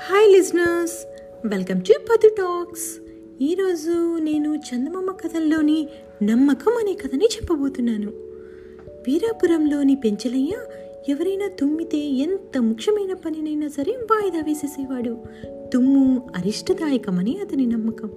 [0.00, 1.06] Hi listeners
[1.46, 3.00] welcome to పదు talks
[3.42, 5.88] ఈరోజు నేను చందమామ కథల్లోని
[6.22, 8.08] నమ్మకం అనే కథని చెప్పబోతున్నాను.
[9.06, 10.52] వీరాపురంలోని పెంచలయ్య
[11.08, 15.18] ఎవరైనా తుమ్మితే ఎంత ముఖ్యమైన పనినైనా సరే వాయిదా వేసేసేవాడు.
[15.72, 18.10] తుమ్ము అరిష్టదాయకమని అతని నమ్మకం.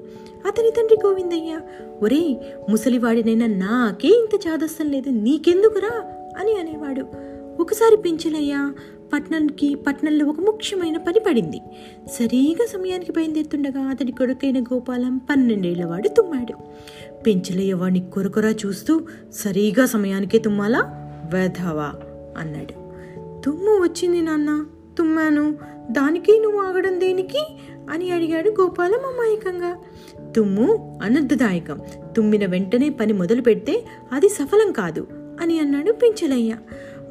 [0.48, 1.59] అతని తండ్రి గోవిందయ్య
[2.04, 6.04] ఒరే ముసలివాడినైనా నాకే ఇంత చాదస్తం లేదు నీకెందుకురా?
[6.39, 7.05] అని అనేవాడు.
[7.61, 8.71] ఒకసారి పెంచలయ్య
[9.13, 11.61] పట్నంకి పట్నంలో ఒక ముఖ్యమైన పని పడింది.
[12.13, 16.54] సరిగా సమయానికి బయలుదేరుతుండగా అతడి కొడుకైన గోపాలం పన్నెండేళ్ళవాడు తుమ్మాడు.
[17.21, 19.01] పెంచలయ్య వాడిని కొరకొరా చూస్తూ
[19.33, 20.79] సరిగా సమయానికే తుమ్మాలా?
[21.33, 21.93] వెధవా?
[22.37, 22.89] అన్నాడు.
[23.41, 24.65] తుమ్ము వచ్చింది నాన్న
[24.97, 25.55] తుమ్మాను.
[25.91, 27.46] దానికి నువ్వు ఆగడం దేనికి?
[27.91, 29.77] అని అడిగాడు గోపాలం అమాయకంగా.
[30.32, 31.79] తుమ్ము అనర్థదాయకం
[32.17, 35.07] తుమ్మిన వెంటనే పని మొదలు పెడితే అది సఫలం కాదు
[35.41, 36.55] అని అన్నాడు పెంచలయ్య.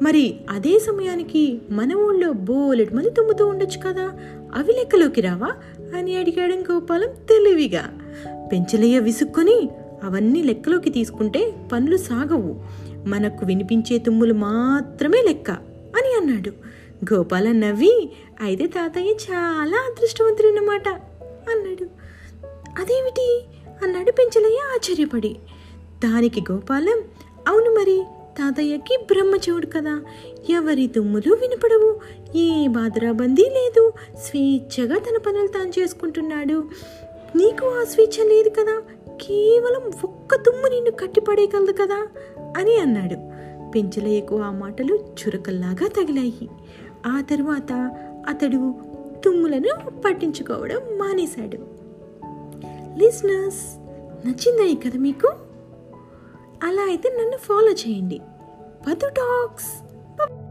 [0.01, 4.11] మరి అదే సమయానికి మన ఊళ్ళో బోలెట్ మళ్ళీ తుమ్ముతూ ఉండొచ్చు కదా?
[4.55, 5.51] అవి లెక్కలోకి రావా?
[5.97, 7.93] అని అడిగాడు గోపాలం తెలివిగా.
[8.51, 9.69] పెంచలయ్య విసుక్కొని
[10.03, 12.61] అవన్నీ లెక్కలోకి తీసుకుంటే పనులు సాగవు.
[13.07, 15.51] మనకు వినిపించే తుమ్ములు మాత్రమే లెక్క
[15.97, 16.49] అని అన్నాడు.
[17.13, 18.09] గోపాలం నవ్వి
[18.41, 20.89] అయితే తాతయ్య చాలా అదృష్టవంతుడు అన్నమాట
[21.51, 21.83] అన్నాడు.
[22.81, 23.43] అదేమిటి?
[23.83, 25.35] అన్నాడు పెంచలయ్య ఆశ్చర్యపడి.
[26.03, 27.01] దానికి గోపాలం
[27.47, 27.78] అవును
[28.49, 30.01] తాతయ్యకి బ్రహ్మచవుడు కదా.
[30.49, 31.99] ఎవరి తుమ్ములు వినపడవు.
[32.37, 33.93] ఏ బాధరాబందీ లేదు.
[34.17, 36.63] స్వేచ్ఛగా తన పనులు తాను చేసుకుంటున్నాడు.
[37.35, 38.81] నీకు ఆ స్వేచ్ఛ లేదు కదా.
[39.21, 42.07] కేవలం ఒక్క తుమ్ము నిన్ను కట్టిపడేయగలదు కదా
[42.57, 43.15] అని అన్నాడు.
[43.71, 46.49] పెంచలయ్యకు ఆ మాటలు చురకల్లాగా తగిలాయి.
[47.07, 47.73] ఆ తరువాత
[48.27, 48.73] అతడు
[49.25, 51.57] తుమ్ములను పట్టించుకోవడం మానేశాడు.
[52.97, 53.77] లిస్నర్స్
[54.27, 55.33] నచ్చిందా ఈ కథ మీకు?
[56.63, 58.19] అలా అయితే నన్ను ఫాలో చేయండి.
[58.83, 59.83] Padu Talks.
[60.17, 60.48] Bye.